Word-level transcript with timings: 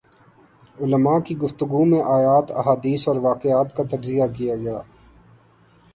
علماء 0.77 1.19
کی 1.19 1.37
گفتگو 1.37 1.81
میں 1.85 2.01
آیات، 2.09 2.47
احادیث 2.59 3.07
اور 3.07 3.17
واقعات 3.21 3.75
کا 3.75 3.83
تجزیہ 3.91 4.25
کیا 4.35 4.55
گیا 4.55 4.77